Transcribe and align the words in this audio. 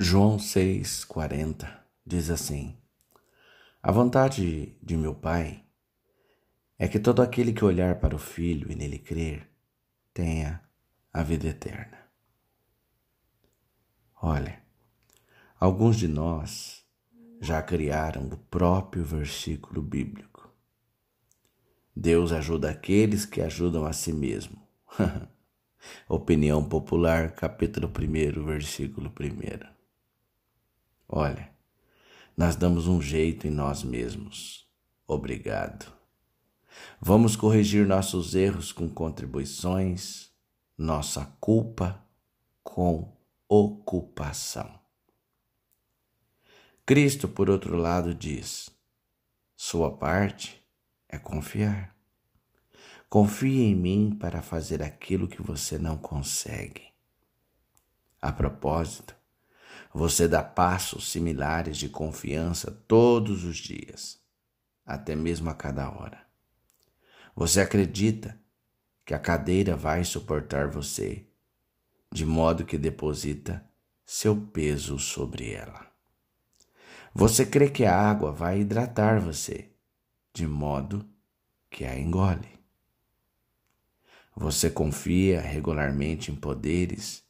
João 0.00 0.36
6,40 0.36 1.68
diz 2.06 2.30
assim: 2.30 2.78
A 3.82 3.90
vontade 3.90 4.76
de 4.80 4.96
meu 4.96 5.12
Pai 5.12 5.64
é 6.78 6.86
que 6.86 7.00
todo 7.00 7.20
aquele 7.20 7.52
que 7.52 7.64
olhar 7.64 7.98
para 7.98 8.14
o 8.14 8.18
Filho 8.18 8.70
e 8.70 8.76
nele 8.76 9.00
crer 9.00 9.50
tenha 10.14 10.62
a 11.12 11.24
vida 11.24 11.48
eterna. 11.48 11.98
Olha, 14.22 14.62
alguns 15.58 15.96
de 15.96 16.06
nós 16.06 16.84
já 17.40 17.60
criaram 17.60 18.28
o 18.28 18.36
próprio 18.36 19.04
versículo 19.04 19.82
bíblico. 19.82 20.48
Deus 21.94 22.30
ajuda 22.30 22.70
aqueles 22.70 23.26
que 23.26 23.40
ajudam 23.40 23.84
a 23.84 23.92
si 23.92 24.12
mesmo. 24.12 24.62
Opinião 26.08 26.62
Popular, 26.62 27.32
capítulo 27.32 27.88
1, 27.88 28.44
versículo 28.44 29.10
1. 29.10 29.77
Olha, 31.08 31.50
nós 32.36 32.54
damos 32.54 32.86
um 32.86 33.00
jeito 33.00 33.46
em 33.46 33.50
nós 33.50 33.82
mesmos. 33.82 34.68
Obrigado. 35.06 35.90
Vamos 37.00 37.34
corrigir 37.34 37.86
nossos 37.86 38.34
erros 38.34 38.72
com 38.72 38.88
contribuições, 38.88 40.30
nossa 40.76 41.24
culpa 41.40 42.04
com 42.62 43.16
ocupação. 43.48 44.78
Cristo, 46.84 47.26
por 47.26 47.48
outro 47.48 47.76
lado, 47.76 48.14
diz: 48.14 48.70
sua 49.56 49.90
parte 49.96 50.62
é 51.08 51.18
confiar. 51.18 51.96
Confie 53.08 53.62
em 53.62 53.74
mim 53.74 54.14
para 54.14 54.42
fazer 54.42 54.82
aquilo 54.82 55.26
que 55.26 55.42
você 55.42 55.78
não 55.78 55.96
consegue. 55.96 56.92
A 58.20 58.30
propósito, 58.30 59.17
você 59.92 60.28
dá 60.28 60.42
passos 60.42 61.10
similares 61.10 61.76
de 61.76 61.88
confiança 61.88 62.70
todos 62.86 63.44
os 63.44 63.56
dias, 63.56 64.20
até 64.84 65.14
mesmo 65.14 65.48
a 65.50 65.54
cada 65.54 65.90
hora. 65.90 66.26
Você 67.34 67.60
acredita 67.60 68.38
que 69.04 69.14
a 69.14 69.18
cadeira 69.18 69.76
vai 69.76 70.04
suportar 70.04 70.68
você, 70.68 71.26
de 72.12 72.26
modo 72.26 72.64
que 72.64 72.76
deposita 72.76 73.64
seu 74.04 74.36
peso 74.36 74.98
sobre 74.98 75.52
ela. 75.52 75.86
Você 77.14 77.44
crê 77.44 77.70
que 77.70 77.84
a 77.84 77.96
água 77.96 78.32
vai 78.32 78.60
hidratar 78.60 79.20
você, 79.20 79.70
de 80.32 80.46
modo 80.46 81.08
que 81.70 81.84
a 81.84 81.98
engole. 81.98 82.58
Você 84.36 84.70
confia 84.70 85.40
regularmente 85.40 86.30
em 86.30 86.36
poderes 86.36 87.27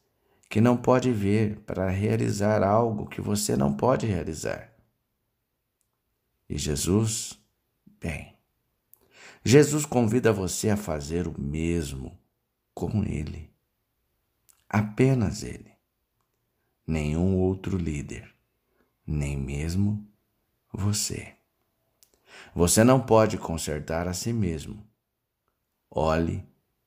que 0.49 0.59
não 0.59 0.75
pode 0.75 1.11
ver 1.11 1.59
para 1.59 1.87
realizar 1.89 2.63
algo 2.63 3.07
que 3.07 3.21
você 3.21 3.55
não 3.55 3.71
pode 3.71 4.07
realizar. 4.07 4.73
E 6.49 6.57
Jesus, 6.57 7.39
bem, 8.01 8.35
Jesus 9.45 9.85
convida 9.85 10.33
você 10.33 10.71
a 10.71 10.75
fazer 10.75 11.27
o 11.27 11.39
mesmo 11.39 12.19
com 12.73 13.03
Ele. 13.03 13.53
Apenas 14.67 15.43
Ele. 15.43 15.71
Nenhum 16.85 17.37
outro 17.37 17.77
líder, 17.77 18.33
nem 19.05 19.37
mesmo 19.37 20.03
você. 20.73 21.35
Você 22.55 22.83
não 22.83 22.99
pode 22.99 23.37
consertar 23.37 24.07
a 24.07 24.13
si 24.15 24.33
mesmo. 24.33 24.83
Olhe 25.91 26.43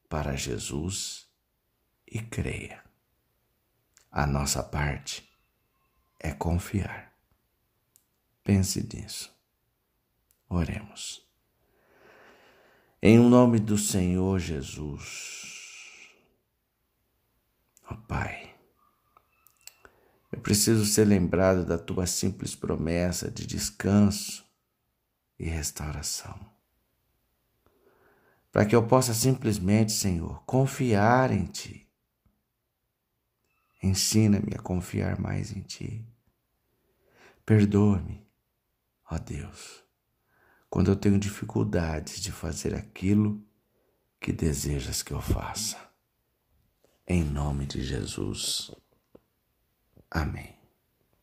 para 0.09 0.35
Jesus 0.35 1.29
e 2.11 2.21
creia. 2.21 2.83
A 4.13 4.27
nossa 4.27 4.63
parte 4.63 5.27
é 6.21 6.33
confiar. 6.33 7.11
Pense 8.45 8.87
nisso. 8.93 9.35
Oremos. 10.51 11.27
Em 13.01 13.19
nome 13.19 13.59
do 13.59 13.79
Senhor 13.79 14.39
Jesus, 14.39 16.11
ó 17.91 17.95
Pai, 17.97 18.55
eu 20.31 20.41
preciso 20.41 20.85
ser 20.85 21.07
lembrado 21.07 21.65
da 21.65 21.79
tua 21.79 22.07
simples 22.07 22.55
promessa 22.55 23.31
de 23.31 23.47
descanso 23.47 24.45
e 25.39 25.47
restauração. 25.47 26.39
Para 28.53 28.67
que 28.67 28.77
eu 28.77 28.87
possa 28.87 29.15
simplesmente, 29.15 29.91
Senhor, 29.91 30.45
confiar 30.45 31.33
em 31.33 31.47
Ti. 31.47 31.82
Ensina-me 33.83 34.55
a 34.55 34.63
confiar 34.63 35.19
mais 35.19 35.53
em 35.53 35.61
Ti. 35.61 36.07
Perdoa-me, 37.45 38.25
ó 39.11 39.19
Deus 39.19 39.83
quando 40.73 40.91
eu 40.91 40.97
tenho 40.97 41.19
dificuldades 41.19 42.19
de 42.19 42.33
fazer 42.33 42.75
aquilo 42.75 43.47
que 44.19 44.33
desejas 44.33 45.03
que 45.03 45.13
eu 45.13 45.21
faça. 45.21 45.77
Em 47.07 47.23
nome 47.23 47.67
de 47.67 47.83
Jesus. 47.83 48.71
Amém. 50.11 50.62